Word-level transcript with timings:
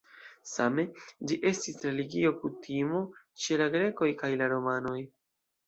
Same, 0.51 0.85
ĝi 1.31 1.37
estis 1.49 1.77
religio 1.89 2.33
kutimo 2.41 3.03
ĉe 3.45 3.61
la 3.65 3.71
grekoj 3.79 4.11
kaj 4.25 4.35
la 4.43 4.51
romanoj. 4.59 4.99